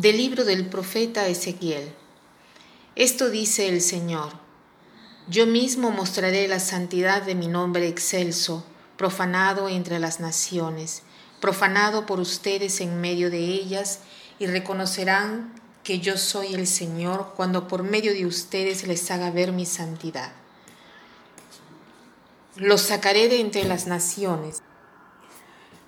Del 0.00 0.16
libro 0.16 0.46
del 0.46 0.64
profeta 0.64 1.26
Ezequiel. 1.26 1.92
Esto 2.96 3.28
dice 3.28 3.68
el 3.68 3.82
Señor. 3.82 4.32
Yo 5.28 5.46
mismo 5.46 5.90
mostraré 5.90 6.48
la 6.48 6.58
santidad 6.58 7.20
de 7.20 7.34
mi 7.34 7.48
nombre 7.48 7.86
excelso, 7.86 8.64
profanado 8.96 9.68
entre 9.68 9.98
las 9.98 10.18
naciones, 10.18 11.02
profanado 11.38 12.06
por 12.06 12.18
ustedes 12.18 12.80
en 12.80 12.98
medio 13.02 13.30
de 13.30 13.40
ellas, 13.40 13.98
y 14.38 14.46
reconocerán 14.46 15.52
que 15.84 15.98
yo 15.98 16.16
soy 16.16 16.54
el 16.54 16.66
Señor 16.66 17.34
cuando 17.36 17.68
por 17.68 17.82
medio 17.82 18.14
de 18.14 18.24
ustedes 18.24 18.86
les 18.86 19.10
haga 19.10 19.30
ver 19.30 19.52
mi 19.52 19.66
santidad. 19.66 20.32
Los 22.56 22.80
sacaré 22.80 23.28
de 23.28 23.40
entre 23.40 23.64
las 23.64 23.86
naciones 23.86 24.62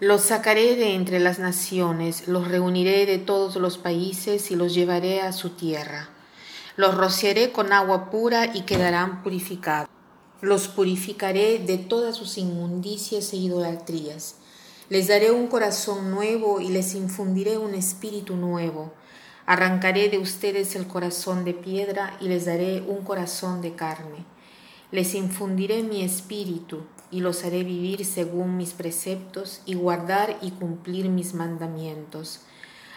los 0.00 0.22
sacaré 0.22 0.76
de 0.76 0.94
entre 0.94 1.20
las 1.20 1.38
naciones, 1.38 2.26
los 2.26 2.48
reuniré 2.48 3.04
de 3.04 3.18
todos 3.18 3.56
los 3.56 3.76
países 3.76 4.50
y 4.50 4.56
los 4.56 4.72
llevaré 4.72 5.20
a 5.20 5.32
su 5.32 5.50
tierra. 5.50 6.08
Los 6.76 6.94
rociaré 6.94 7.52
con 7.52 7.74
agua 7.74 8.08
pura 8.08 8.46
y 8.54 8.62
quedarán 8.62 9.22
purificados. 9.22 9.90
Los 10.40 10.68
purificaré 10.68 11.58
de 11.58 11.76
todas 11.76 12.16
sus 12.16 12.38
inmundicias 12.38 13.34
e 13.34 13.36
idolatrías. 13.36 14.36
Les 14.88 15.08
daré 15.08 15.32
un 15.32 15.48
corazón 15.48 16.10
nuevo 16.10 16.62
y 16.62 16.68
les 16.68 16.94
infundiré 16.94 17.58
un 17.58 17.74
espíritu 17.74 18.36
nuevo. 18.36 18.94
Arrancaré 19.44 20.08
de 20.08 20.16
ustedes 20.16 20.76
el 20.76 20.86
corazón 20.86 21.44
de 21.44 21.52
piedra 21.52 22.16
y 22.22 22.28
les 22.28 22.46
daré 22.46 22.80
un 22.80 23.04
corazón 23.04 23.60
de 23.60 23.74
carne 23.74 24.24
les 24.90 25.14
infundiré 25.14 25.82
mi 25.82 26.02
espíritu 26.02 26.82
y 27.10 27.20
los 27.20 27.44
haré 27.44 27.64
vivir 27.64 28.04
según 28.04 28.56
mis 28.56 28.72
preceptos 28.72 29.62
y 29.66 29.74
guardar 29.74 30.38
y 30.42 30.52
cumplir 30.52 31.08
mis 31.08 31.34
mandamientos. 31.34 32.42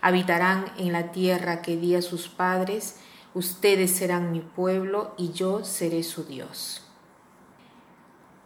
Habitarán 0.00 0.66
en 0.78 0.92
la 0.92 1.12
tierra 1.12 1.62
que 1.62 1.76
di 1.76 1.94
a 1.94 2.02
sus 2.02 2.28
padres, 2.28 2.96
ustedes 3.34 3.90
serán 3.90 4.32
mi 4.32 4.40
pueblo 4.40 5.14
y 5.16 5.32
yo 5.32 5.64
seré 5.64 6.02
su 6.02 6.24
Dios. 6.24 6.82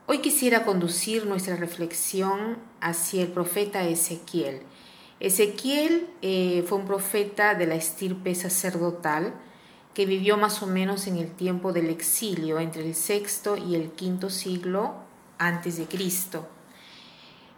Hoy 0.07 0.19
quisiera 0.19 0.65
conducir 0.65 1.27
nuestra 1.27 1.57
reflexión 1.57 2.59
hacia 2.81 3.23
el 3.23 3.29
profeta 3.29 3.85
Ezequiel. 3.85 4.63
Ezequiel 5.21 6.09
eh, 6.23 6.65
fue 6.67 6.79
un 6.79 6.87
profeta 6.87 7.55
de 7.55 7.67
la 7.67 7.77
estirpe 7.77 8.35
sacerdotal, 8.35 9.35
que 9.95 10.07
vivió 10.07 10.37
más 10.37 10.63
o 10.63 10.67
menos 10.67 11.07
en 11.07 11.19
el 11.19 11.31
tiempo 11.31 11.73
del 11.73 11.91
exilio, 11.91 12.59
entre 12.59 12.87
el 12.87 12.95
sexto 12.95 13.57
y 13.57 13.75
el 13.75 13.91
quinto 13.91 14.31
siglo 14.31 14.95
antes 15.39 15.77
de 15.77 15.87
Cristo. 15.87 16.49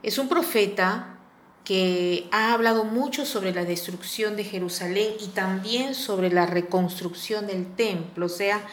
Es 0.02 0.18
un 0.18 0.28
profeta 0.28 1.18
que 1.64 2.28
ha 2.30 2.52
hablado 2.52 2.84
mucho 2.84 3.24
sobre 3.24 3.54
la 3.54 3.64
destrucción 3.64 4.36
de 4.36 4.44
Jerusalén 4.44 5.14
y 5.20 5.28
también 5.28 5.94
sobre 5.94 6.30
la 6.30 6.46
reconstrucción 6.46 7.46
del 7.46 7.74
templo, 7.74 8.26
o 8.26 8.28
sea, 8.28 8.66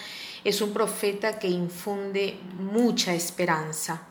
es 0.44 0.62
un 0.62 0.74
profeta 0.74 1.40
que 1.40 1.48
infunde 1.48 2.38
mucha 2.58 3.14
esperanza. 3.14 4.08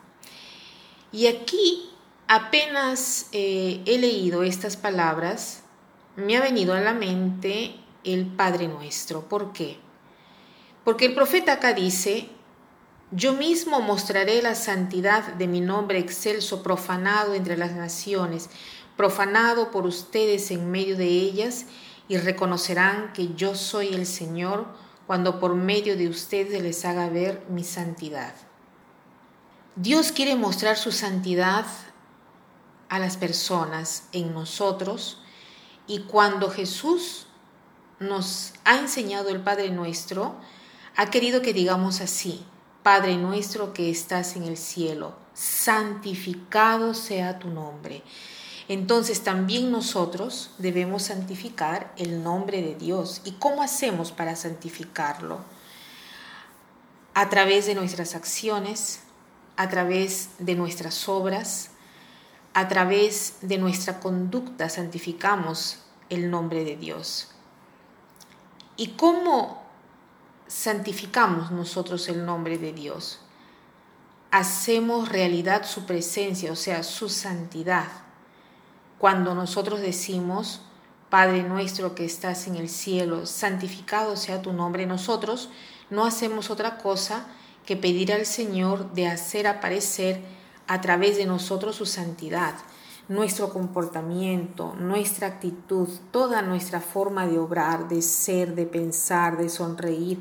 Y 1.12 1.27
aquí 1.27 1.91
apenas 2.28 3.27
eh, 3.33 3.83
he 3.84 3.98
leído 3.98 4.45
estas 4.45 4.77
palabras, 4.77 5.65
me 6.17 6.37
ha 6.37 6.41
venido 6.41 6.73
a 6.73 6.81
la 6.81 6.95
mente 6.95 7.75
el 8.05 8.27
Padre 8.27 8.69
nuestro. 8.69 9.29
¿Por 9.29 9.53
qué? 9.53 9.79
Porque 10.84 11.06
el 11.06 11.15
profeta 11.15 11.55
acá 11.55 11.73
dice, 11.73 12.29
yo 13.11 13.34
mismo 13.34 13.81
mostraré 13.81 14.41
la 14.43 14.55
santidad 14.55 15.34
de 15.34 15.47
mi 15.47 15.61
nombre 15.61 15.99
excelso 15.99 16.62
profanado 16.62 17.34
entre 17.34 17.56
las 17.56 17.72
naciones, 17.72 18.50
profanado 18.97 19.71
por 19.71 19.87
ustedes 19.87 20.50
en 20.50 20.71
medio 20.71 20.97
de 20.97 21.09
ellas, 21.09 21.66
y 22.09 22.16
reconocerán 22.16 23.12
que 23.12 23.34
yo 23.34 23.55
soy 23.55 23.88
el 23.88 24.05
Señor 24.05 24.67
cuando 25.06 25.38
por 25.38 25.55
medio 25.55 25.97
de 25.97 26.09
ustedes 26.09 26.62
les 26.62 26.84
haga 26.84 27.09
ver 27.09 27.44
mi 27.49 27.65
santidad. 27.65 28.34
Dios 29.77 30.12
quiere 30.12 30.34
mostrar 30.34 30.77
su 30.77 30.93
santidad 30.93 31.67
a 32.88 32.99
las 32.99 33.17
personas, 33.17 34.05
en 34.12 34.34
nosotros, 34.34 35.21
y 35.87 36.00
cuando 36.00 36.50
Jesús 36.50 37.27
nos 38.00 38.55
ha 38.65 38.78
enseñado 38.78 39.28
el 39.28 39.41
Padre 39.41 39.71
nuestro, 39.71 40.34
ha 40.97 41.06
querido 41.11 41.43
que 41.43 41.53
digamos 41.53 42.00
así, 42.00 42.44
Padre 42.83 43.16
nuestro 43.16 43.75
que 43.75 43.91
estás 43.91 44.37
en 44.37 44.44
el 44.44 44.56
cielo, 44.56 45.15
santificado 45.34 46.94
sea 46.94 47.38
tu 47.38 47.49
nombre. 47.49 48.03
Entonces 48.69 49.22
también 49.22 49.71
nosotros 49.71 50.53
debemos 50.59 51.05
santificar 51.05 51.93
el 51.99 52.22
nombre 52.22 52.62
de 52.62 52.75
Dios. 52.75 53.21
¿Y 53.25 53.33
cómo 53.33 53.62
hacemos 53.62 54.12
para 54.12 54.34
santificarlo? 54.34 55.41
A 57.12 57.28
través 57.28 57.67
de 57.67 57.75
nuestras 57.75 58.15
acciones, 58.15 59.00
a 59.56 59.69
través 59.69 60.31
de 60.38 60.55
nuestras 60.55 61.09
obras, 61.09 61.71
a 62.55 62.69
través 62.69 63.34
de 63.43 63.59
nuestra 63.59 64.00
conducta 64.00 64.69
santificamos 64.69 65.81
el 66.09 66.31
nombre 66.31 66.65
de 66.65 66.77
Dios. 66.77 67.34
¿Y 68.81 68.93
cómo 68.93 69.63
santificamos 70.47 71.51
nosotros 71.51 72.09
el 72.09 72.25
nombre 72.25 72.57
de 72.57 72.73
Dios? 72.73 73.19
Hacemos 74.31 75.11
realidad 75.11 75.67
su 75.67 75.85
presencia, 75.85 76.51
o 76.51 76.57
sea, 76.57 76.83
su 76.83 77.11
santidad. 77.11 77.89
Cuando 78.99 79.35
nosotros 79.35 79.83
decimos, 79.83 80.63
Padre 81.11 81.43
nuestro 81.43 81.95
que 81.95 82.07
estás 82.07 82.47
en 82.47 82.57
el 82.57 82.71
cielo, 82.71 83.27
santificado 83.27 84.17
sea 84.17 84.41
tu 84.41 84.55
nombre, 84.55 84.87
nosotros 84.87 85.51
no 85.91 86.07
hacemos 86.07 86.49
otra 86.49 86.79
cosa 86.79 87.27
que 87.67 87.77
pedir 87.77 88.15
al 88.15 88.25
Señor 88.25 88.95
de 88.95 89.09
hacer 89.09 89.47
aparecer 89.47 90.23
a 90.67 90.81
través 90.81 91.19
de 91.19 91.27
nosotros 91.27 91.77
su 91.77 91.85
santidad 91.85 92.55
nuestro 93.10 93.50
comportamiento, 93.50 94.76
nuestra 94.78 95.26
actitud, 95.26 95.88
toda 96.12 96.43
nuestra 96.43 96.81
forma 96.81 97.26
de 97.26 97.41
obrar, 97.41 97.88
de 97.88 98.03
ser, 98.03 98.54
de 98.54 98.66
pensar, 98.66 99.37
de 99.37 99.48
sonreír, 99.48 100.21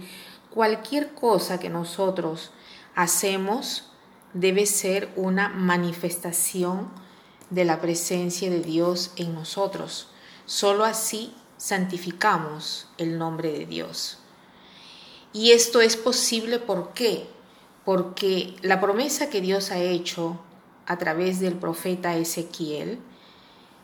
cualquier 0.49 1.13
cosa 1.13 1.59
que 1.59 1.69
nosotros 1.69 2.49
hacemos 2.95 3.91
debe 4.33 4.65
ser 4.65 5.13
una 5.15 5.49
manifestación 5.49 6.89
de 7.51 7.63
la 7.63 7.79
presencia 7.79 8.49
de 8.49 8.61
Dios 8.61 9.11
en 9.17 9.35
nosotros. 9.35 10.07
Solo 10.47 10.83
así 10.83 11.35
santificamos 11.57 12.87
el 12.97 13.19
nombre 13.19 13.51
de 13.51 13.67
Dios. 13.67 14.17
Y 15.31 15.51
esto 15.51 15.79
es 15.81 15.95
posible 15.95 16.57
¿por 16.57 16.93
qué? 16.93 17.27
Porque 17.85 18.55
la 18.63 18.81
promesa 18.81 19.29
que 19.29 19.41
Dios 19.41 19.69
ha 19.69 19.77
hecho 19.77 20.39
a 20.89 20.97
través 20.97 21.39
del 21.39 21.53
profeta 21.53 22.17
Ezequiel, 22.17 22.99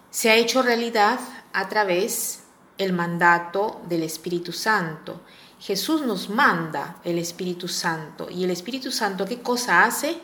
se 0.10 0.32
ha 0.32 0.36
hecho 0.36 0.64
realidad 0.64 1.20
a 1.54 1.70
través 1.70 2.42
el 2.80 2.94
mandato 2.94 3.80
del 3.88 4.02
Espíritu 4.02 4.52
Santo. 4.52 5.22
Jesús 5.60 6.02
nos 6.02 6.30
manda 6.30 6.98
el 7.04 7.20
Espíritu 7.20 7.68
Santo 7.68 8.28
y 8.32 8.44
el 8.44 8.50
Espíritu 8.50 8.92
Santo 8.92 9.26
¿qué 9.26 9.40
cosa 9.42 9.84
hace? 9.84 10.18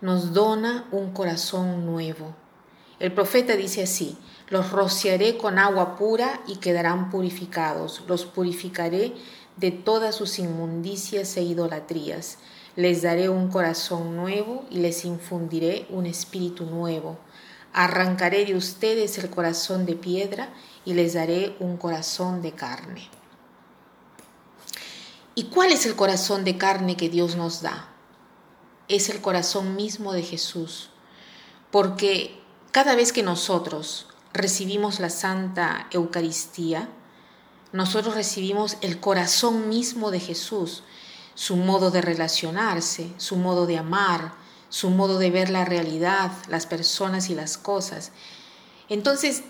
Nos 0.00 0.32
dona 0.32 0.86
un 0.92 1.12
corazón 1.12 1.84
nuevo. 1.84 2.34
El 2.98 3.12
profeta 3.12 3.54
dice 3.54 3.82
así, 3.82 4.16
los 4.48 4.72
rociaré 4.72 5.36
con 5.36 5.58
agua 5.58 5.96
pura 5.96 6.40
y 6.46 6.56
quedarán 6.56 7.10
purificados, 7.10 8.02
los 8.08 8.24
purificaré 8.24 9.12
de 9.58 9.72
todas 9.72 10.14
sus 10.14 10.38
inmundicias 10.38 11.36
e 11.36 11.42
idolatrías 11.42 12.38
les 12.76 13.02
daré 13.02 13.28
un 13.28 13.48
corazón 13.48 14.16
nuevo 14.16 14.64
y 14.70 14.78
les 14.78 15.04
infundiré 15.04 15.86
un 15.90 16.06
espíritu 16.06 16.64
nuevo. 16.64 17.18
Arrancaré 17.72 18.44
de 18.44 18.54
ustedes 18.54 19.18
el 19.18 19.30
corazón 19.30 19.86
de 19.86 19.94
piedra 19.94 20.52
y 20.84 20.94
les 20.94 21.14
daré 21.14 21.56
un 21.60 21.76
corazón 21.76 22.42
de 22.42 22.52
carne. 22.52 23.08
¿Y 25.34 25.44
cuál 25.44 25.72
es 25.72 25.86
el 25.86 25.96
corazón 25.96 26.44
de 26.44 26.58
carne 26.58 26.96
que 26.96 27.08
Dios 27.08 27.36
nos 27.36 27.62
da? 27.62 27.88
Es 28.88 29.08
el 29.08 29.20
corazón 29.20 29.76
mismo 29.76 30.12
de 30.12 30.22
Jesús. 30.22 30.90
Porque 31.70 32.38
cada 32.70 32.94
vez 32.94 33.12
que 33.12 33.22
nosotros 33.22 34.08
recibimos 34.34 35.00
la 35.00 35.08
Santa 35.08 35.86
Eucaristía, 35.90 36.88
nosotros 37.72 38.14
recibimos 38.14 38.76
el 38.82 39.00
corazón 39.00 39.70
mismo 39.70 40.10
de 40.10 40.20
Jesús 40.20 40.82
su 41.34 41.56
modo 41.56 41.90
de 41.90 42.02
relacionarse, 42.02 43.10
su 43.16 43.36
modo 43.36 43.66
de 43.66 43.78
amar, 43.78 44.34
su 44.68 44.90
modo 44.90 45.18
de 45.18 45.30
ver 45.30 45.50
la 45.50 45.64
realidad, 45.64 46.32
las 46.48 46.66
personas 46.66 47.30
y 47.30 47.34
las 47.34 47.58
cosas. 47.58 48.12
Entonces, 48.88 49.42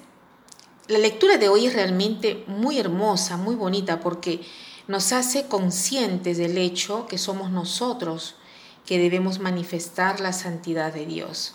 la 0.88 0.99
lectura 0.99 1.38
de 1.38 1.49
hoy 1.49 1.67
es 1.67 1.75
realmente 1.75 2.44
muy 2.46 2.79
hermosa, 2.79 3.37
muy 3.37 3.55
bonita, 3.55 4.00
porque 4.00 4.40
nos 4.88 5.12
hace 5.12 5.46
conscientes 5.46 6.38
del 6.38 6.58
hecho 6.58 7.06
que 7.06 7.19
somos 7.19 7.50
nosotros 7.50 8.34
que 8.84 8.99
debemos 8.99 9.38
manifestar 9.38 10.20
la 10.20 10.32
santidad 10.32 10.93
de 10.93 11.06
Dios. 11.06 11.55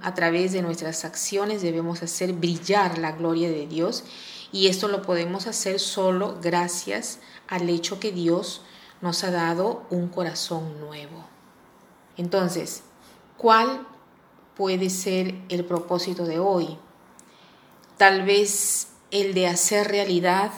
A 0.00 0.14
través 0.14 0.52
de 0.52 0.62
nuestras 0.62 1.04
acciones 1.04 1.60
debemos 1.60 2.02
hacer 2.02 2.32
brillar 2.32 2.96
la 2.98 3.12
gloria 3.12 3.50
de 3.50 3.66
Dios 3.66 4.04
Y 4.52 4.68
esto 4.68 4.86
lo 4.86 5.02
podemos 5.02 5.48
hacer 5.48 5.80
solo 5.80 6.38
gracias 6.40 7.18
al 7.48 7.68
hecho 7.68 7.98
que 7.98 8.12
Dios 8.12 8.62
nos 9.00 9.24
ha 9.24 9.30
dado 9.30 9.84
un 9.90 10.08
corazón 10.08 10.80
nuevo. 10.80 11.24
Entonces, 12.16 12.82
¿cuál 13.36 13.86
puede 14.56 14.90
ser 14.90 15.34
el 15.48 15.64
propósito 15.64 16.24
de 16.24 16.38
hoy? 16.38 16.78
Tal 17.96 18.24
vez 18.24 18.88
el 19.10 19.34
de 19.34 19.46
hacer 19.46 19.88
realidad 19.88 20.50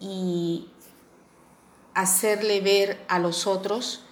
y 0.00 0.68
hacerle 1.94 2.60
ver 2.60 3.04
a 3.08 3.18
los 3.18 3.46
otros 3.46 4.02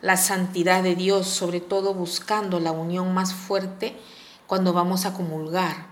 la 0.00 0.16
santidad 0.16 0.82
de 0.82 0.94
Dios, 0.94 1.26
sobre 1.26 1.60
todo 1.60 1.94
buscando 1.94 2.60
la 2.60 2.72
unión 2.72 3.14
más 3.14 3.34
fuerte 3.34 3.96
cuando 4.46 4.72
vamos 4.72 5.06
a 5.06 5.12
comulgar. 5.12 5.88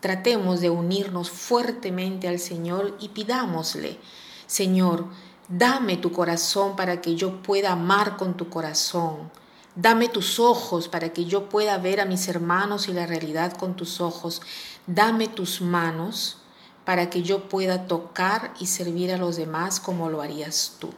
Tratemos 0.00 0.60
de 0.60 0.70
unirnos 0.70 1.30
fuertemente 1.30 2.26
al 2.26 2.38
Señor 2.38 2.96
y 3.00 3.10
pidámosle, 3.10 3.98
Señor, 4.46 5.06
dame 5.50 5.96
tu 5.96 6.12
corazón 6.12 6.76
para 6.76 7.00
que 7.00 7.16
yo 7.16 7.42
pueda 7.42 7.72
amar 7.72 8.16
con 8.16 8.36
tu 8.36 8.48
corazón. 8.48 9.30
Dame 9.74 10.08
tus 10.08 10.40
ojos 10.40 10.88
para 10.88 11.12
que 11.12 11.24
yo 11.24 11.48
pueda 11.48 11.76
ver 11.78 12.00
a 12.00 12.04
mis 12.04 12.28
hermanos 12.28 12.88
y 12.88 12.92
la 12.92 13.06
realidad 13.06 13.52
con 13.52 13.74
tus 13.74 14.00
ojos. 14.00 14.40
Dame 14.86 15.28
tus 15.28 15.60
manos 15.60 16.38
para 16.84 17.10
que 17.10 17.22
yo 17.22 17.48
pueda 17.48 17.86
tocar 17.86 18.54
y 18.58 18.66
servir 18.66 19.12
a 19.12 19.18
los 19.18 19.36
demás 19.36 19.80
como 19.80 20.08
lo 20.08 20.22
harías 20.22 20.76
tú. 20.78 20.90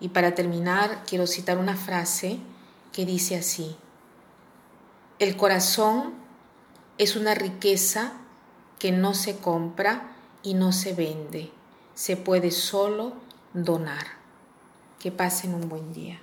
Y 0.00 0.08
para 0.08 0.34
terminar, 0.34 1.04
quiero 1.06 1.26
citar 1.26 1.58
una 1.58 1.76
frase 1.76 2.38
que 2.92 3.06
dice 3.06 3.36
así, 3.36 3.76
el 5.18 5.36
corazón 5.36 6.14
es 6.98 7.16
una 7.16 7.34
riqueza 7.34 8.12
que 8.78 8.92
no 8.92 9.14
se 9.14 9.38
compra 9.38 10.14
y 10.42 10.54
no 10.54 10.72
se 10.72 10.92
vende, 10.92 11.50
se 11.96 12.16
puede 12.16 12.50
solo 12.50 13.14
donar. 13.54 14.06
Que 15.00 15.10
pasen 15.10 15.54
un 15.54 15.68
buen 15.68 15.92
día. 15.92 16.20